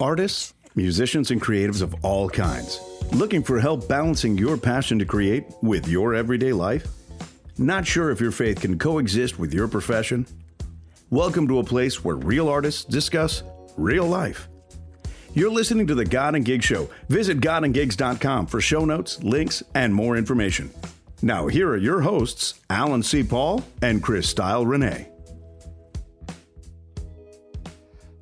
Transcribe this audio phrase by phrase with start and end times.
[0.00, 2.80] Artists, musicians, and creatives of all kinds.
[3.12, 6.88] Looking for help balancing your passion to create with your everyday life?
[7.58, 10.26] Not sure if your faith can coexist with your profession?
[11.10, 13.42] Welcome to a place where real artists discuss
[13.76, 14.48] real life.
[15.34, 16.88] You're listening to the God and Gig Show.
[17.10, 20.70] Visit godandgigs.com for show notes, links, and more information.
[21.20, 23.22] Now, here are your hosts, Alan C.
[23.22, 25.08] Paul and Cristal Renee.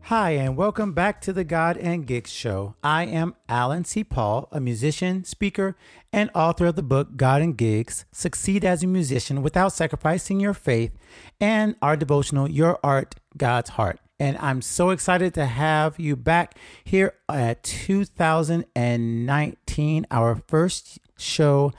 [0.08, 2.74] Hi, and welcome back to the God and Gigs Show.
[2.82, 4.02] I am Alan C.
[4.02, 5.76] Paul, a musician, speaker,
[6.10, 10.54] and author of the book God and Gigs Succeed as a Musician Without Sacrificing Your
[10.54, 10.96] Faith,
[11.38, 14.00] and our devotional Your Art, God's Heart.
[14.18, 21.70] And I'm so excited to have you back here at 2019, our first show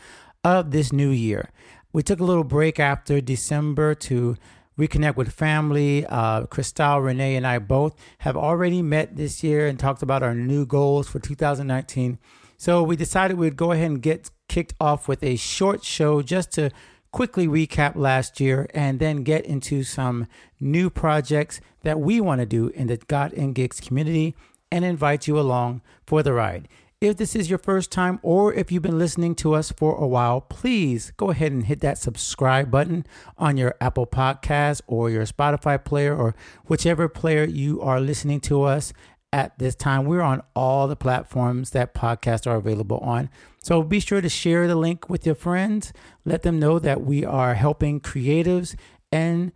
[0.43, 1.49] of this new year.
[1.91, 4.38] We took a little break after December to
[4.79, 6.05] reconnect with family.
[6.05, 10.33] Uh, Cristal, Renee, and I both have already met this year and talked about our
[10.33, 12.17] new goals for 2019.
[12.58, 16.52] So we decided we'd go ahead and get kicked off with a short show just
[16.53, 16.71] to
[17.11, 20.27] quickly recap last year and then get into some
[20.59, 24.36] new projects that we want to do in the God and Gigs community
[24.71, 26.67] and invite you along for the ride.
[27.02, 30.05] If this is your first time or if you've been listening to us for a
[30.05, 33.05] while, please go ahead and hit that subscribe button
[33.38, 38.64] on your Apple Podcast or your Spotify player or whichever player you are listening to
[38.64, 38.92] us
[39.31, 40.08] at this time.
[40.08, 43.30] We're on all the platforms that podcasts are available on.
[43.64, 45.94] So be sure to share the link with your friends.
[46.25, 48.75] Let them know that we are helping creatives
[49.09, 49.53] and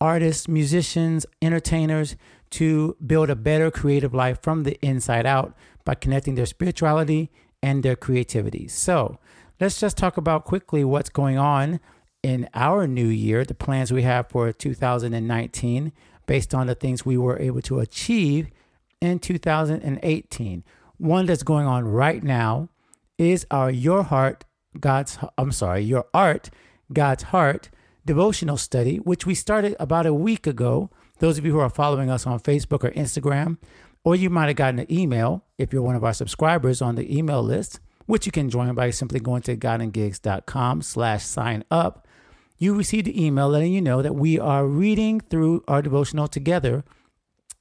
[0.00, 2.14] artists, musicians, entertainers
[2.50, 7.30] to build a better creative life from the inside out by connecting their spirituality
[7.62, 8.68] and their creativity.
[8.68, 9.18] So
[9.60, 11.80] let's just talk about quickly what's going on
[12.22, 15.92] in our new year, the plans we have for 2019
[16.26, 18.48] based on the things we were able to achieve
[19.00, 20.64] in 2018.
[20.98, 22.68] One that's going on right now
[23.16, 24.44] is our Your Heart,
[24.78, 26.50] God's, I'm sorry, Your Art,
[26.92, 27.70] God's Heart
[28.04, 30.90] devotional study, which we started about a week ago.
[31.20, 33.58] Those of you who are following us on Facebook or Instagram,
[34.04, 37.14] or you might have gotten an email if you're one of our subscribers on the
[37.14, 42.08] email list, which you can join by simply going to godandgigs.com slash sign up.
[42.56, 46.84] You received an email letting you know that we are reading through our devotional together.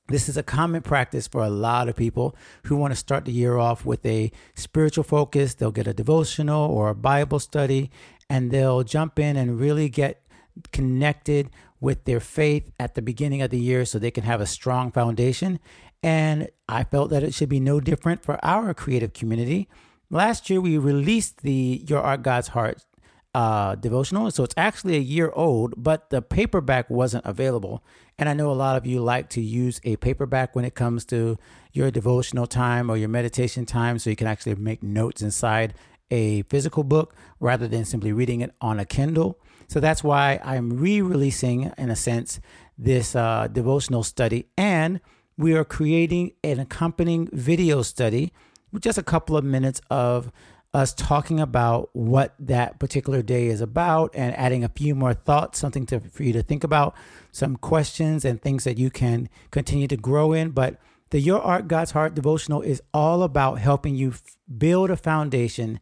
[0.08, 3.34] This is a common practice for a lot of people who want to start the
[3.34, 5.54] year off with a spiritual focus.
[5.54, 7.92] They'll get a devotional or a Bible study
[8.30, 10.24] and they'll jump in and really get
[10.72, 11.50] connected
[11.80, 14.92] with their faith at the beginning of the year so they can have a strong
[14.92, 15.60] foundation.
[16.04, 19.68] And I felt that it should be no different for our creative community.
[20.10, 22.84] Last year, we released the Your Art God's Heart
[23.36, 24.32] uh, devotional.
[24.32, 27.84] So it's actually a year old, but the paperback wasn't available.
[28.18, 31.06] And I know a lot of you like to use a paperback when it comes
[31.06, 31.38] to
[31.72, 35.74] your devotional time or your meditation time, so you can actually make notes inside
[36.12, 39.38] a physical book rather than simply reading it on a Kindle.
[39.70, 42.40] So that's why I'm re releasing, in a sense,
[42.76, 44.48] this uh, devotional study.
[44.58, 45.00] And
[45.38, 48.34] we are creating an accompanying video study
[48.72, 50.32] with just a couple of minutes of
[50.74, 55.60] us talking about what that particular day is about and adding a few more thoughts,
[55.60, 56.96] something to, for you to think about,
[57.32, 60.50] some questions and things that you can continue to grow in.
[60.50, 60.80] But
[61.12, 64.24] the Your Art God's Heart devotional is all about helping you f-
[64.58, 65.80] build a foundation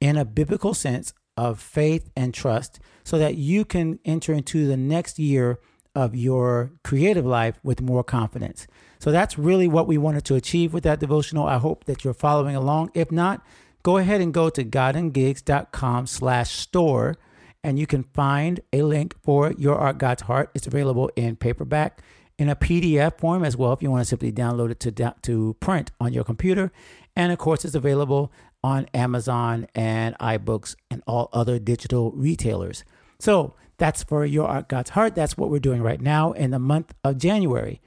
[0.00, 4.76] in a biblical sense of faith and trust so that you can enter into the
[4.76, 5.58] next year
[5.94, 8.66] of your creative life with more confidence.
[8.98, 11.46] So that's really what we wanted to achieve with that devotional.
[11.46, 12.90] I hope that you're following along.
[12.94, 13.44] If not,
[13.82, 17.16] go ahead and go to godandgigs.com slash store
[17.64, 20.50] and you can find a link for Your Art God's Heart.
[20.54, 22.02] It's available in paperback,
[22.38, 25.56] in a PDF form as well if you want to simply download it to, to
[25.60, 26.72] print on your computer.
[27.14, 28.32] And of course, it's available
[28.64, 32.84] on Amazon and iBooks and all other digital retailers.
[33.18, 35.14] So that's for Your Art God's Heart.
[35.14, 37.80] That's what we're doing right now in the month of January.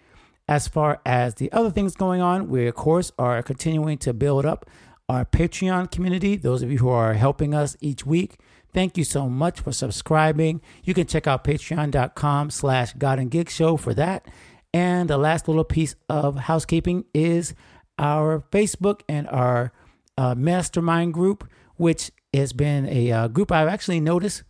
[0.47, 4.45] As far as the other things going on, we of course are continuing to build
[4.45, 4.65] up
[5.07, 6.35] our Patreon community.
[6.35, 8.39] Those of you who are helping us each week,
[8.73, 10.61] thank you so much for subscribing.
[10.83, 14.27] You can check out patreon.com slash God and Gig Show for that.
[14.73, 17.53] And the last little piece of housekeeping is
[17.97, 19.71] our Facebook and our
[20.17, 24.43] uh, mastermind group, which has been a uh, group I've actually noticed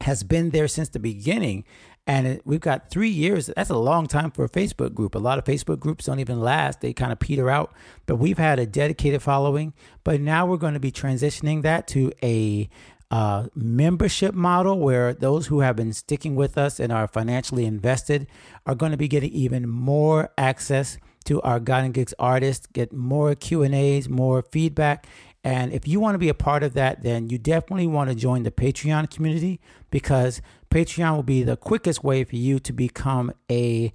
[0.00, 1.64] has been there since the beginning
[2.06, 3.50] and it, we've got three years.
[3.56, 5.14] That's a long time for a Facebook group.
[5.14, 7.72] A lot of Facebook groups don't even last, they kind of peter out.
[8.06, 9.72] But we've had a dedicated following.
[10.02, 12.68] But now we're going to be transitioning that to a
[13.10, 18.26] uh, membership model where those who have been sticking with us and are financially invested
[18.66, 23.34] are going to be getting even more access to our and Gigs artists, get more
[23.34, 25.06] Q&As, more feedback.
[25.42, 28.16] And if you want to be a part of that, then you definitely want to
[28.16, 29.60] join the Patreon community
[29.90, 30.40] because
[30.70, 33.92] Patreon will be the quickest way for you to become a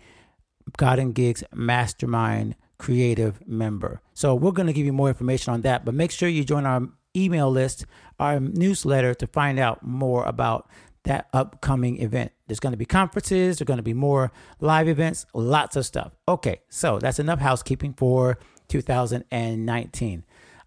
[0.79, 4.01] and Gigs Mastermind creative member.
[4.13, 6.65] So we're going to give you more information on that, but make sure you join
[6.65, 7.85] our email list,
[8.19, 10.69] our newsletter to find out more about
[11.03, 12.31] that upcoming event.
[12.47, 16.13] There's going to be conferences, there's going to be more live events, lots of stuff.
[16.27, 18.37] Okay, so that's enough housekeeping for
[18.67, 20.23] 2019.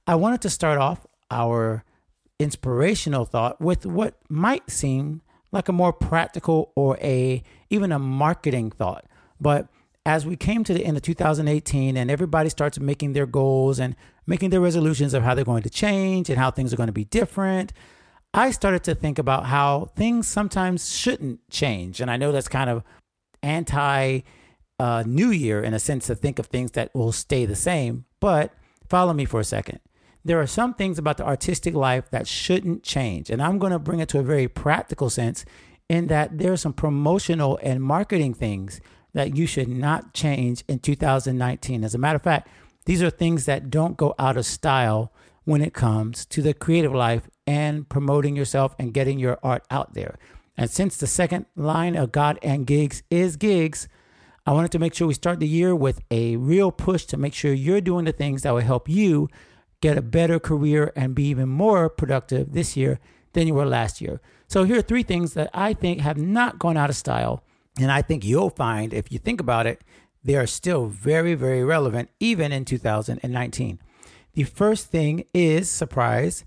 [0.07, 1.85] I wanted to start off our
[2.39, 8.71] inspirational thought with what might seem like a more practical or a even a marketing
[8.71, 9.05] thought.
[9.41, 9.69] But
[10.05, 13.95] as we came to the end of 2018 and everybody starts making their goals and
[14.27, 16.93] making their resolutions of how they're going to change and how things are going to
[16.93, 17.73] be different,
[18.35, 22.01] I started to think about how things sometimes shouldn't change.
[22.01, 22.83] And I know that's kind of
[23.43, 24.21] anti
[24.79, 28.07] uh, New Year in a sense to think of things that will stay the same.
[28.21, 28.55] But
[28.89, 29.81] follow me for a second.
[30.25, 33.29] There are some things about the artistic life that shouldn't change.
[33.29, 35.45] And I'm going to bring it to a very practical sense
[35.89, 38.81] in that there are some promotional and marketing things
[39.13, 41.85] that you should not change in 2019.
[41.85, 42.49] As a matter of fact,
[42.87, 45.13] these are things that don't go out of style
[45.45, 49.95] when it comes to the creative life and promoting yourself and getting your art out
[49.95, 50.19] there.
[50.57, 53.89] And since the second line of God and Gigs is gigs,
[54.47, 57.35] I wanted to make sure we start the year with a real push to make
[57.35, 59.29] sure you're doing the things that will help you
[59.81, 62.99] get a better career and be even more productive this year
[63.33, 64.21] than you were last year.
[64.49, 67.43] So here are three things that I think have not gone out of style.
[67.79, 69.83] And I think you'll find, if you think about it,
[70.25, 73.81] they are still very, very relevant even in 2019.
[74.35, 76.45] The first thing is surprise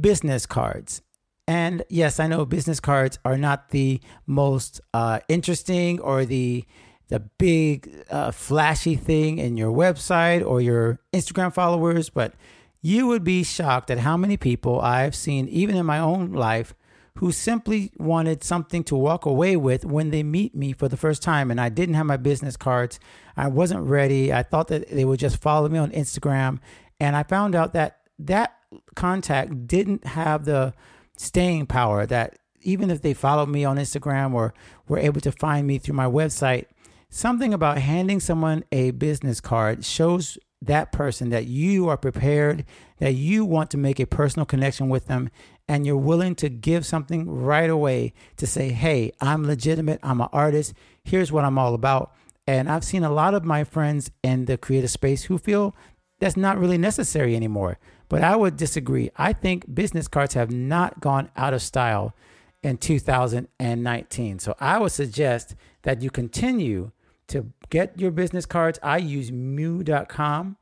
[0.00, 1.02] business cards.
[1.48, 6.64] And yes, I know business cards are not the most uh, interesting or the
[7.08, 12.34] the big uh, flashy thing in your website or your Instagram followers, but
[12.82, 16.72] you would be shocked at how many people I've seen, even in my own life,
[17.16, 21.20] who simply wanted something to walk away with when they meet me for the first
[21.20, 21.50] time.
[21.50, 23.00] And I didn't have my business cards.
[23.36, 24.32] I wasn't ready.
[24.32, 26.60] I thought that they would just follow me on Instagram.
[27.00, 28.54] And I found out that that
[28.94, 30.74] contact didn't have the
[31.16, 34.52] staying power that even if they followed me on Instagram or
[34.86, 36.66] were able to find me through my website,
[37.08, 42.66] something about handing someone a business card shows that person that you are prepared,
[42.98, 45.30] that you want to make a personal connection with them,
[45.66, 50.28] and you're willing to give something right away to say, hey, I'm legitimate, I'm an
[50.32, 52.12] artist, here's what I'm all about.
[52.46, 55.74] And I've seen a lot of my friends in the creative space who feel
[56.20, 57.78] that's not really necessary anymore.
[58.08, 59.10] But I would disagree.
[59.16, 62.14] I think business cards have not gone out of style
[62.62, 64.38] in 2019.
[64.38, 66.92] So I would suggest that you continue
[67.28, 68.78] to get your business cards.
[68.82, 70.56] I use Moo.com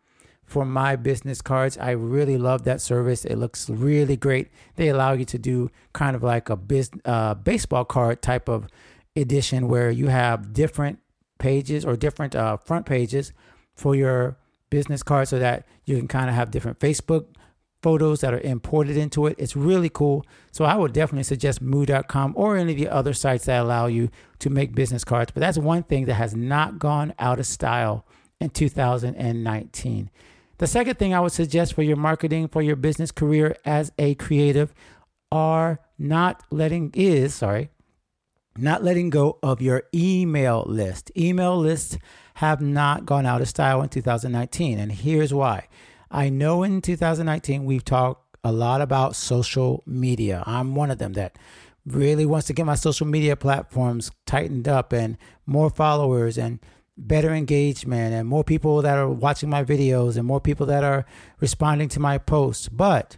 [0.45, 1.77] for my business cards.
[1.77, 3.25] I really love that service.
[3.25, 4.49] It looks really great.
[4.77, 8.67] They allow you to do kind of like a biz, uh, baseball card type of
[9.17, 11.01] edition where you have different
[11.39, 13.33] pages or different uh, front pages
[13.75, 14.37] for your
[14.71, 17.27] business card so that you can kind of have different Facebook
[17.83, 19.37] photos that are imported into it.
[19.39, 20.25] It's really cool.
[20.51, 24.11] So I would definitely suggest moo.com or any of the other sites that allow you
[24.41, 25.31] to make business cards.
[25.31, 28.05] But that's one thing that has not gone out of style
[28.41, 30.11] in 2019.
[30.59, 34.17] The second thing I would suggest for your marketing, for your business career as a
[34.17, 34.75] creative,
[35.31, 37.71] are not letting is, sorry,
[38.57, 41.13] not letting go of your email list.
[41.17, 41.97] Email lists
[42.39, 44.79] have not gone out of style in 2019.
[44.79, 45.67] And here's why.
[46.09, 50.45] I know in 2019 we've talked a lot about social media.
[50.47, 51.37] I'm one of them that
[51.85, 56.61] really wants to get my social media platforms tightened up and more followers and
[56.97, 61.07] better engagement and more people that are watching my videos and more people that are
[61.41, 62.69] responding to my posts.
[62.69, 63.17] But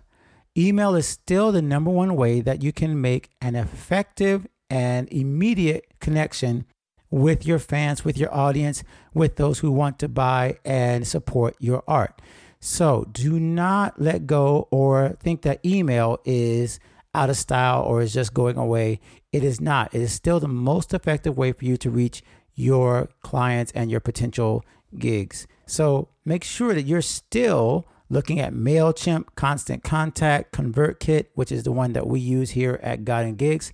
[0.57, 5.85] email is still the number one way that you can make an effective and immediate
[6.01, 6.65] connection
[7.11, 8.83] with your fans, with your audience,
[9.15, 12.21] with those who want to buy and support your art.
[12.61, 16.79] So do not let go or think that email is
[17.15, 19.01] out of style or is just going away.
[19.33, 19.95] It is not.
[19.95, 22.23] It is still the most effective way for you to reach
[22.55, 24.65] your clients and your potential
[24.99, 25.47] gigs.
[25.67, 31.73] So make sure that you're still looking at MailChimp, Constant Contact, ConvertKit, which is the
[31.73, 33.73] one that we use here at God and Gigs.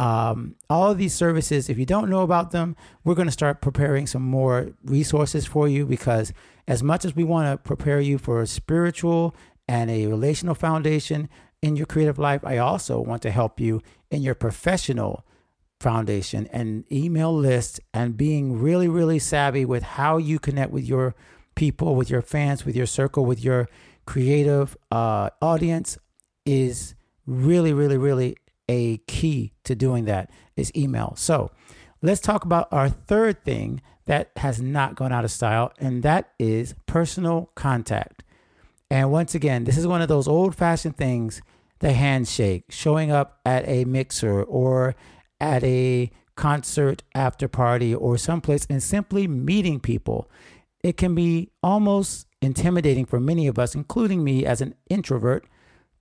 [0.00, 3.60] Um, all of these services, if you don't know about them, we're going to start
[3.60, 6.32] preparing some more resources for you because,
[6.66, 9.36] as much as we want to prepare you for a spiritual
[9.68, 11.28] and a relational foundation
[11.60, 15.26] in your creative life, I also want to help you in your professional
[15.80, 21.14] foundation and email list and being really, really savvy with how you connect with your
[21.56, 23.68] people, with your fans, with your circle, with your
[24.06, 25.98] creative uh, audience
[26.46, 26.94] is
[27.26, 28.38] really, really, really
[28.70, 31.14] a key to doing that is email.
[31.16, 31.50] So
[32.02, 36.30] let's talk about our third thing that has not gone out of style, and that
[36.38, 38.22] is personal contact.
[38.88, 41.42] And once again, this is one of those old fashioned things
[41.80, 44.94] the handshake, showing up at a mixer or
[45.40, 50.30] at a concert after party or someplace and simply meeting people.
[50.84, 55.46] It can be almost intimidating for many of us, including me as an introvert,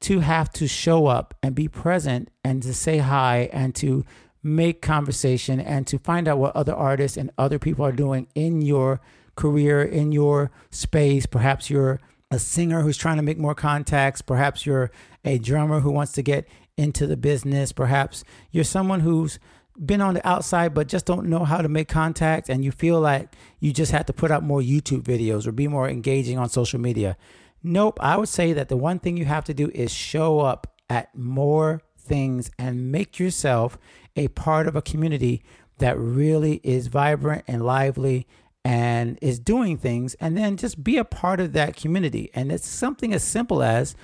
[0.01, 4.05] to have to show up and be present and to say hi and to
[4.41, 8.61] make conversation and to find out what other artists and other people are doing in
[8.61, 9.01] your
[9.35, 11.25] career, in your space.
[11.25, 11.99] Perhaps you're
[12.31, 14.21] a singer who's trying to make more contacts.
[14.21, 14.91] Perhaps you're
[15.25, 17.71] a drummer who wants to get into the business.
[17.71, 19.39] Perhaps you're someone who's
[19.85, 22.99] been on the outside but just don't know how to make contact and you feel
[22.99, 26.49] like you just have to put out more YouTube videos or be more engaging on
[26.49, 27.17] social media.
[27.61, 30.73] Nope, I would say that the one thing you have to do is show up
[30.89, 33.77] at more things and make yourself
[34.15, 35.43] a part of a community
[35.77, 38.27] that really is vibrant and lively
[38.63, 42.29] and is doing things and then just be a part of that community.
[42.33, 43.95] And it's something as simple as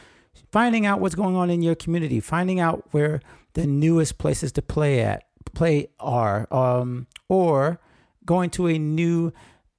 [0.52, 3.22] finding out what's going on in your community, finding out where
[3.54, 7.80] the newest places to play at play are, um, or
[8.26, 9.32] going to a new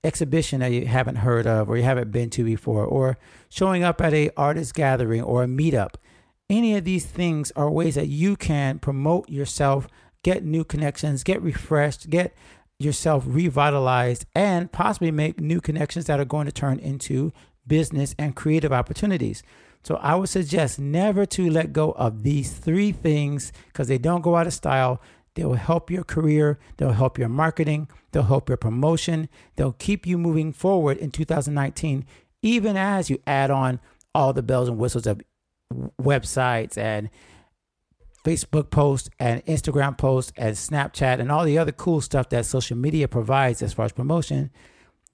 [0.05, 4.01] exhibition that you haven't heard of or you haven't been to before, or showing up
[4.01, 5.95] at a artist gathering or a meetup.
[6.49, 9.89] Any of these things are ways that you can promote yourself,
[10.23, 12.37] get new connections, get refreshed, get
[12.79, 17.33] yourself revitalized, and possibly make new connections that are going to turn into
[17.67, 19.43] business and creative opportunities.
[19.83, 24.21] So I would suggest never to let go of these three things because they don't
[24.21, 25.01] go out of style.
[25.37, 30.17] They'll help your career, they'll help your marketing, they'll help your promotion, they'll keep you
[30.17, 32.07] moving forward in 2019,
[32.41, 33.79] even as you add on
[34.15, 35.21] all the bells and whistles of
[36.01, 37.11] websites and
[38.25, 42.77] Facebook posts and Instagram posts and Snapchat and all the other cool stuff that social
[42.77, 44.51] media provides as far as promotion.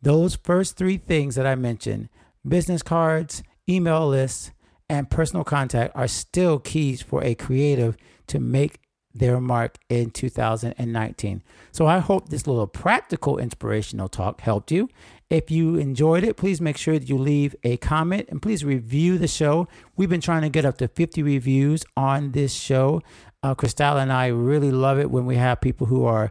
[0.00, 2.09] Those first three things that I mentioned
[2.47, 4.52] business cards, email lists,
[4.88, 7.97] and personal contact are still keys for a creative
[8.29, 8.79] to make
[9.14, 11.42] their mark in 2019.
[11.71, 14.88] So I hope this little practical inspirational talk helped you.
[15.31, 19.16] If you enjoyed it, please make sure that you leave a comment and please review
[19.16, 19.66] the show.
[19.97, 23.02] We've been trying to get up to 50 reviews on this show.
[23.42, 26.31] Uh, Cristal and I really love it when we have people who are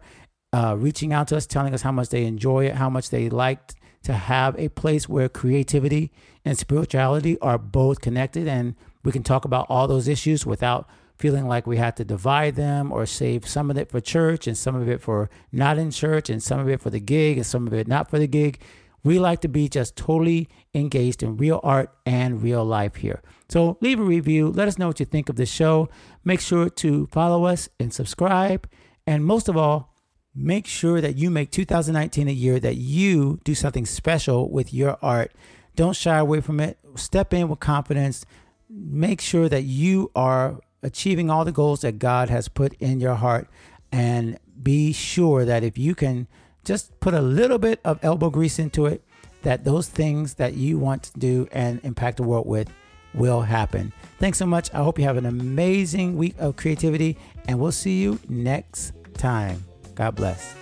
[0.54, 3.30] uh, reaching out to us, telling us how much they enjoy it, how much they
[3.30, 6.12] liked to have a place where creativity
[6.44, 10.88] and spirituality are both connected and we can talk about all those issues without
[11.22, 14.58] feeling like we had to divide them or save some of it for church and
[14.58, 17.46] some of it for not in church and some of it for the gig and
[17.46, 18.60] some of it not for the gig.
[19.04, 23.22] We like to be just totally engaged in real art and real life here.
[23.50, 24.50] So leave a review.
[24.50, 25.90] Let us know what you think of the show.
[26.24, 28.68] Make sure to follow us and subscribe.
[29.06, 29.94] And most of all,
[30.34, 34.98] make sure that you make 2019 a year that you do something special with your
[35.02, 35.34] art.
[35.76, 36.80] Don't shy away from it.
[36.96, 38.26] Step in with confidence.
[38.70, 43.16] Make sure that you are achieving all the goals that God has put in your
[43.16, 43.48] heart.
[43.92, 46.28] And be sure that if you can
[46.64, 49.04] just put a little bit of elbow grease into it,
[49.42, 52.70] that those things that you want to do and impact the world with
[53.14, 53.92] will happen.
[54.20, 54.74] Thanks so much.
[54.74, 59.64] I hope you have an amazing week of creativity, and we'll see you next time.
[59.96, 60.61] God bless.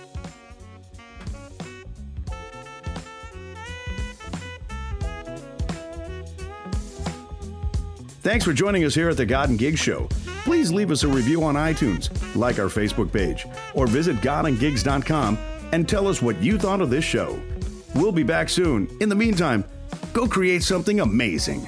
[8.20, 10.06] Thanks for joining us here at the God and Gig Show.
[10.44, 15.38] Please leave us a review on iTunes, like our Facebook page, or visit godandgigs.com
[15.72, 17.40] and tell us what you thought of this show.
[17.94, 18.94] We'll be back soon.
[19.00, 19.64] In the meantime,
[20.12, 21.66] go create something amazing.